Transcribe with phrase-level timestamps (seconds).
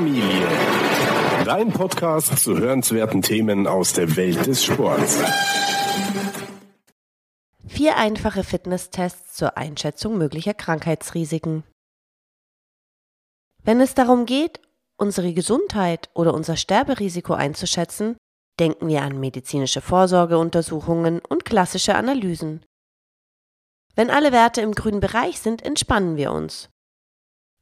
[0.00, 0.48] Familie.
[1.44, 5.22] Dein Podcast zu hörenswerten Themen aus der Welt des Sports.
[7.68, 11.64] Vier einfache Fitnesstests zur Einschätzung möglicher Krankheitsrisiken.
[13.62, 14.62] Wenn es darum geht,
[14.96, 18.16] unsere Gesundheit oder unser Sterberisiko einzuschätzen,
[18.58, 22.64] denken wir an medizinische Vorsorgeuntersuchungen und klassische Analysen.
[23.96, 26.70] Wenn alle Werte im grünen Bereich sind, entspannen wir uns.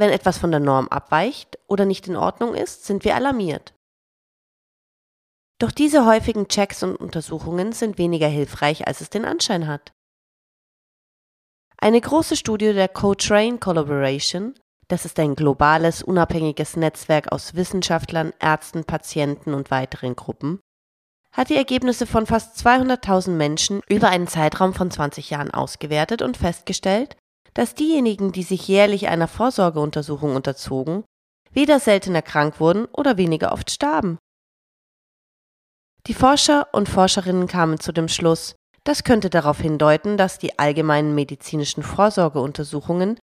[0.00, 3.74] Wenn etwas von der Norm abweicht oder nicht in Ordnung ist, sind wir alarmiert.
[5.58, 9.92] Doch diese häufigen Checks und Untersuchungen sind weniger hilfreich, als es den Anschein hat.
[11.76, 14.54] Eine große Studie der Cochrane Collaboration,
[14.88, 20.60] das ist ein globales, unabhängiges Netzwerk aus Wissenschaftlern, Ärzten, Patienten und weiteren Gruppen,
[21.30, 26.38] hat die Ergebnisse von fast 200.000 Menschen über einen Zeitraum von 20 Jahren ausgewertet und
[26.38, 27.18] festgestellt,
[27.60, 31.04] dass diejenigen, die sich jährlich einer Vorsorgeuntersuchung unterzogen,
[31.50, 34.16] weder seltener krank wurden oder weniger oft starben.
[36.06, 41.14] Die Forscher und Forscherinnen kamen zu dem Schluss, das könnte darauf hindeuten, dass die allgemeinen
[41.14, 43.18] medizinischen Vorsorgeuntersuchungen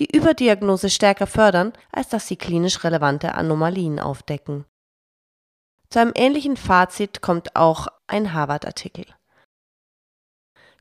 [0.00, 4.64] die Überdiagnose stärker fördern, als dass sie klinisch relevante Anomalien aufdecken.
[5.88, 9.04] Zu einem ähnlichen Fazit kommt auch ein Harvard-Artikel.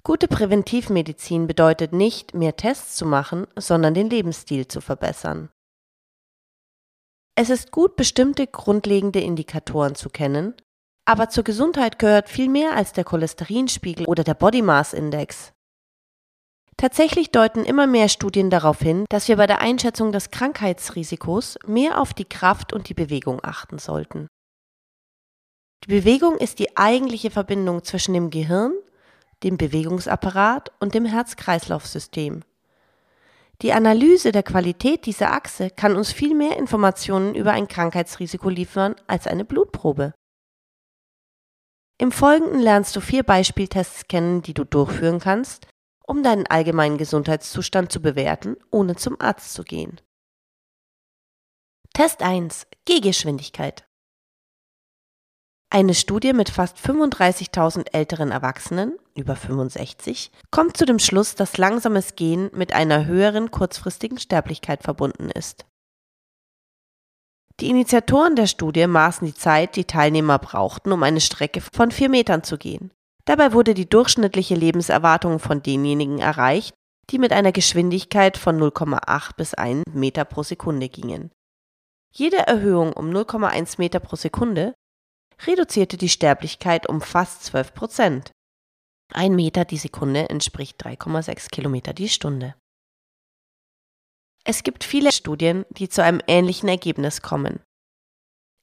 [0.08, 5.50] Gute Präventivmedizin bedeutet nicht, mehr Tests zu machen, sondern den Lebensstil zu verbessern.
[7.36, 10.54] Es ist gut, bestimmte grundlegende Indikatoren zu kennen,
[11.04, 15.52] aber zur Gesundheit gehört viel mehr als der Cholesterinspiegel oder der Body Mass Index.
[16.78, 22.00] Tatsächlich deuten immer mehr Studien darauf hin, dass wir bei der Einschätzung des Krankheitsrisikos mehr
[22.00, 24.30] auf die Kraft und die Bewegung achten sollten.
[25.84, 28.72] Die Bewegung ist die eigentliche Verbindung zwischen dem Gehirn,
[29.44, 32.44] dem Bewegungsapparat und dem Herz-Kreislauf-System.
[33.62, 38.96] Die Analyse der Qualität dieser Achse kann uns viel mehr Informationen über ein Krankheitsrisiko liefern
[39.08, 40.14] als eine Blutprobe.
[42.00, 45.68] Im Folgenden lernst du vier Beispieltests kennen, die du durchführen kannst,
[46.06, 50.00] um deinen allgemeinen Gesundheitszustand zu bewerten, ohne zum Arzt zu gehen.
[51.94, 52.68] Test 1.
[52.86, 53.87] Gehgeschwindigkeit.
[55.70, 62.16] Eine Studie mit fast 35.000 älteren Erwachsenen, über 65, kommt zu dem Schluss, dass langsames
[62.16, 65.66] Gehen mit einer höheren kurzfristigen Sterblichkeit verbunden ist.
[67.60, 72.08] Die Initiatoren der Studie maßen die Zeit, die Teilnehmer brauchten, um eine Strecke von vier
[72.08, 72.92] Metern zu gehen.
[73.26, 76.76] Dabei wurde die durchschnittliche Lebenserwartung von denjenigen erreicht,
[77.10, 81.32] die mit einer Geschwindigkeit von 0,8 bis 1 Meter pro Sekunde gingen.
[82.14, 84.74] Jede Erhöhung um 0,1 Meter pro Sekunde
[85.46, 88.32] reduzierte die Sterblichkeit um fast 12 Prozent.
[89.14, 92.56] Ein Meter die Sekunde entspricht 3,6 Kilometer die Stunde.
[94.44, 97.60] Es gibt viele Studien, die zu einem ähnlichen Ergebnis kommen.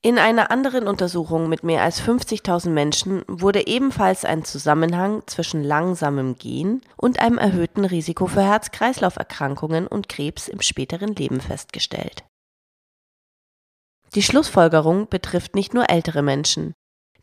[0.04, 6.36] In einer anderen Untersuchung mit mehr als 50.000 Menschen wurde ebenfalls ein Zusammenhang zwischen langsamem
[6.36, 12.24] Gehen und einem erhöhten Risiko für Herz-Kreislauf-Erkrankungen und Krebs im späteren Leben festgestellt.
[14.14, 16.72] Die Schlussfolgerung betrifft nicht nur ältere Menschen.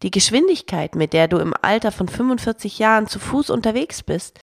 [0.04, 4.42] Die Geschwindigkeit, mit der du im Alter von 45 Jahren zu Fuß unterwegs bist,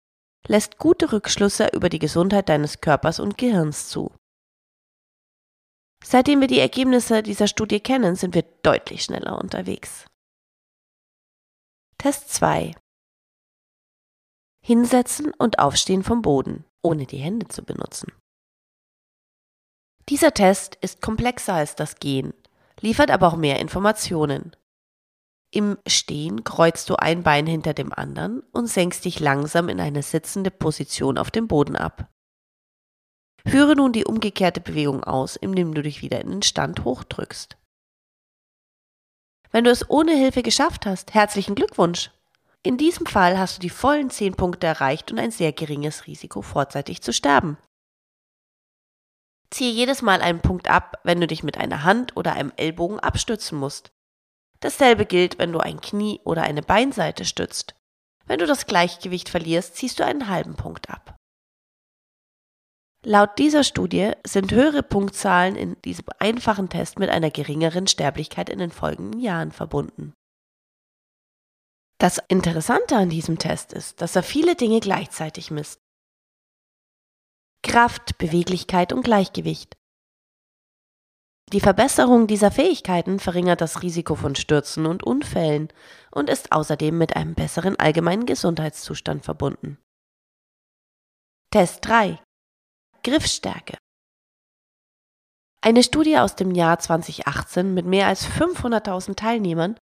[0.47, 4.15] lässt gute Rückschlüsse über die Gesundheit deines Körpers und Gehirns zu.
[6.03, 10.05] Seitdem wir die Ergebnisse dieser Studie kennen, sind wir deutlich schneller unterwegs.
[11.97, 12.75] Test 2.
[14.63, 18.13] Hinsetzen und aufstehen vom Boden, ohne die Hände zu benutzen.
[20.09, 22.33] Dieser Test ist komplexer als das Gehen,
[22.79, 24.55] liefert aber auch mehr Informationen.
[25.51, 30.03] Im Stehen kreuzt du ein Bein hinter dem anderen und senkst dich langsam in eine
[30.03, 32.09] sitzende Position auf dem Boden ab.
[33.45, 37.57] Führe nun die umgekehrte Bewegung aus, indem du dich wieder in den Stand hochdrückst.
[39.51, 42.11] Wenn du es ohne Hilfe geschafft hast, herzlichen Glückwunsch!
[42.63, 46.41] In diesem Fall hast du die vollen 10 Punkte erreicht und ein sehr geringes Risiko,
[46.41, 47.57] vorzeitig zu sterben.
[49.49, 52.99] Ziehe jedes Mal einen Punkt ab, wenn du dich mit einer Hand oder einem Ellbogen
[52.99, 53.91] abstützen musst.
[54.59, 57.75] Dasselbe gilt, wenn du ein Knie oder eine Beinseite stützt.
[58.25, 61.15] Wenn du das Gleichgewicht verlierst, ziehst du einen halben Punkt ab.
[63.03, 68.59] Laut dieser Studie sind höhere Punktzahlen in diesem einfachen Test mit einer geringeren Sterblichkeit in
[68.59, 70.13] den folgenden Jahren verbunden.
[71.99, 75.79] Das Interessante an diesem Test ist, dass er viele Dinge gleichzeitig misst.
[77.63, 79.77] Kraft, Beweglichkeit und Gleichgewicht.
[81.53, 85.69] Die Verbesserung dieser Fähigkeiten verringert das Risiko von Stürzen und Unfällen
[86.11, 89.77] und ist außerdem mit einem besseren allgemeinen Gesundheitszustand verbunden.
[91.51, 92.19] Test 3.
[93.03, 93.77] Griffstärke.
[95.61, 99.77] Eine Studie aus dem Jahr 2018 mit mehr als 500.000 Teilnehmern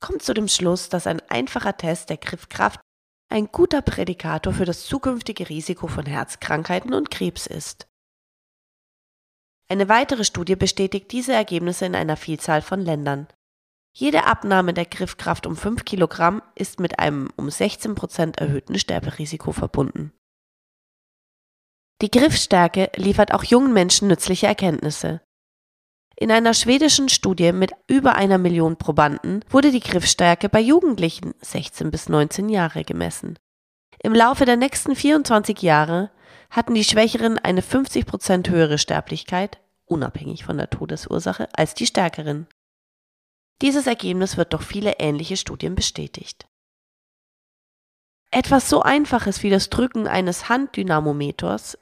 [0.00, 2.80] kommt zu dem Schluss, dass ein einfacher Test der Griffkraft
[3.28, 7.88] ein guter Prädikator für das zukünftige Risiko von Herzkrankheiten und Krebs ist.
[9.70, 13.28] Eine weitere Studie bestätigt diese Ergebnisse in einer Vielzahl von Ländern.
[13.94, 19.52] Jede Abnahme der Griffkraft um 5 Kilogramm ist mit einem um 16 Prozent erhöhten Sterberisiko
[19.52, 20.12] verbunden.
[22.00, 25.20] Die Griffstärke liefert auch jungen Menschen nützliche Erkenntnisse.
[26.20, 31.92] In einer schwedischen Studie mit über einer Million Probanden wurde die Griffstärke bei Jugendlichen 16
[31.92, 33.38] bis 19 Jahre gemessen.
[34.02, 36.10] Im Laufe der nächsten 24 Jahre
[36.50, 42.48] hatten die Schwächeren eine 50 Prozent höhere Sterblichkeit, unabhängig von der Todesursache, als die Stärkeren.
[43.62, 46.48] Dieses Ergebnis wird durch viele ähnliche Studien bestätigt.
[48.32, 51.78] Etwas so Einfaches wie das Drücken eines Handdynamometers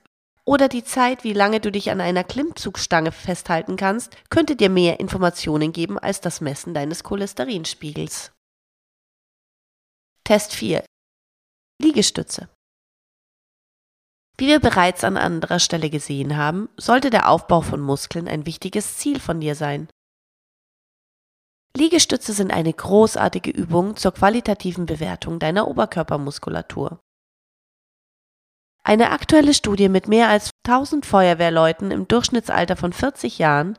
[0.46, 5.00] oder die Zeit, wie lange du dich an einer Klimmzugstange festhalten kannst, könnte dir mehr
[5.00, 8.32] Informationen geben als das Messen deines Cholesterinspiegels.
[10.24, 10.84] Test 4.
[11.82, 12.48] Liegestütze.
[14.38, 18.98] Wie wir bereits an anderer Stelle gesehen haben, sollte der Aufbau von Muskeln ein wichtiges
[18.98, 19.88] Ziel von dir sein.
[21.76, 27.00] Liegestütze sind eine großartige Übung zur qualitativen Bewertung deiner Oberkörpermuskulatur.
[28.88, 33.76] Eine aktuelle Studie mit mehr als 1000 Feuerwehrleuten im Durchschnittsalter von 40 Jahren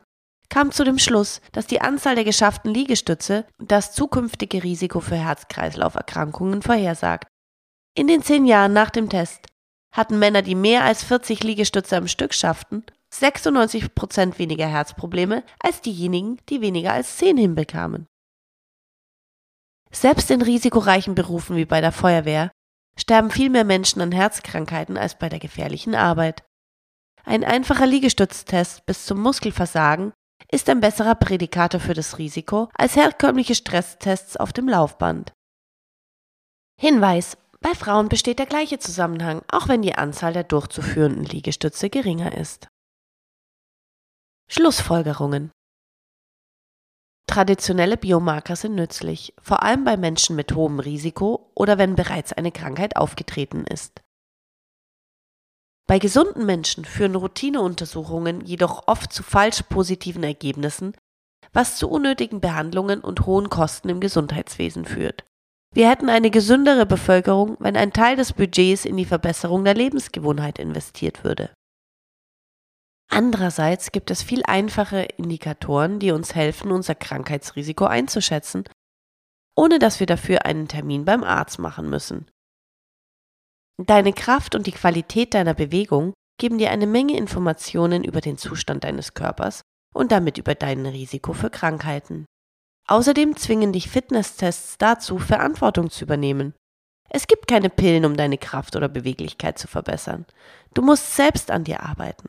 [0.50, 6.60] kam zu dem Schluss, dass die Anzahl der geschafften Liegestütze das zukünftige Risiko für Herz-Kreislauf-Erkrankungen
[6.60, 7.26] vorhersagt.
[7.94, 9.46] In den zehn Jahren nach dem Test
[9.92, 12.84] hatten Männer, die mehr als 40 Liegestütze am Stück schafften,
[13.14, 18.06] 96 Prozent weniger Herzprobleme als diejenigen, die weniger als 10 hinbekamen.
[19.90, 22.50] Selbst in risikoreichen Berufen wie bei der Feuerwehr
[22.98, 26.44] sterben viel mehr Menschen an Herzkrankheiten als bei der gefährlichen Arbeit.
[27.24, 30.12] Ein einfacher Liegestütztest bis zum Muskelversagen
[30.50, 35.32] ist ein besserer Prädikator für das Risiko als herkömmliche Stresstests auf dem Laufband.
[36.80, 42.36] Hinweis: Bei Frauen besteht der gleiche Zusammenhang, auch wenn die Anzahl der durchzuführenden Liegestütze geringer
[42.36, 42.68] ist.
[44.50, 45.50] Schlussfolgerungen
[47.28, 52.50] Traditionelle Biomarker sind nützlich, vor allem bei Menschen mit hohem Risiko oder wenn bereits eine
[52.50, 54.00] Krankheit aufgetreten ist.
[55.86, 60.94] Bei gesunden Menschen führen Routineuntersuchungen jedoch oft zu falsch positiven Ergebnissen,
[61.52, 65.24] was zu unnötigen Behandlungen und hohen Kosten im Gesundheitswesen führt.
[65.74, 70.58] Wir hätten eine gesündere Bevölkerung, wenn ein Teil des Budgets in die Verbesserung der Lebensgewohnheit
[70.58, 71.50] investiert würde.
[73.08, 78.64] Andererseits gibt es viel einfache Indikatoren, die uns helfen, unser Krankheitsrisiko einzuschätzen,
[79.56, 82.30] ohne dass wir dafür einen Termin beim Arzt machen müssen.
[83.80, 88.84] Deine Kraft und die Qualität deiner Bewegung geben dir eine Menge Informationen über den Zustand
[88.84, 89.62] deines Körpers
[89.94, 92.26] und damit über dein Risiko für Krankheiten.
[92.86, 96.54] Außerdem zwingen dich Fitnesstests dazu, Verantwortung zu übernehmen.
[97.10, 100.26] Es gibt keine Pillen, um deine Kraft oder Beweglichkeit zu verbessern.
[100.74, 102.28] Du musst selbst an dir arbeiten.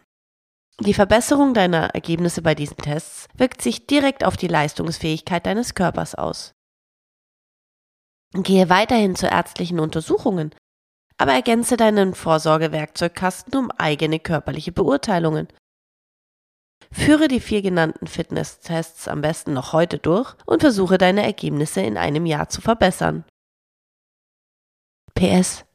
[0.82, 6.16] Die Verbesserung deiner Ergebnisse bei diesen Tests wirkt sich direkt auf die Leistungsfähigkeit deines Körpers
[6.16, 6.54] aus.
[8.34, 10.56] Gehe weiterhin zu ärztlichen Untersuchungen,
[11.18, 15.50] aber ergänze deinen Vorsorgewerkzeugkasten um eigene körperliche Beurteilungen.
[16.94, 21.98] Führe die vier genannten Fitnesstests am besten noch heute durch und versuche deine Ergebnisse in
[21.98, 23.26] einem Jahr zu verbessern.
[25.14, 25.66] PS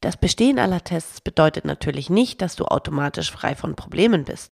[0.00, 4.52] das Bestehen aller Tests bedeutet natürlich nicht, dass du automatisch frei von Problemen bist.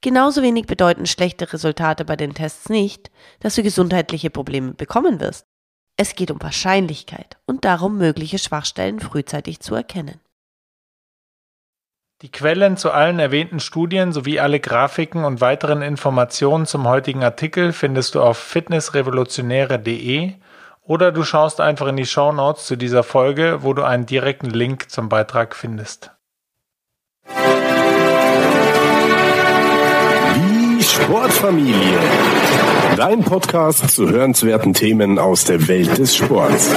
[0.00, 5.46] Genauso wenig bedeuten schlechte Resultate bei den Tests nicht, dass du gesundheitliche Probleme bekommen wirst.
[5.96, 10.20] Es geht um Wahrscheinlichkeit und darum, mögliche Schwachstellen frühzeitig zu erkennen.
[12.22, 17.72] Die Quellen zu allen erwähnten Studien sowie alle Grafiken und weiteren Informationen zum heutigen Artikel
[17.72, 20.34] findest du auf fitnessrevolutionäre.de
[20.84, 24.50] oder du schaust einfach in die Show Notes zu dieser Folge, wo du einen direkten
[24.50, 26.10] Link zum Beitrag findest.
[30.36, 31.98] Die Sportfamilie.
[32.96, 36.70] Dein Podcast zu hörenswerten Themen aus der Welt des Sports.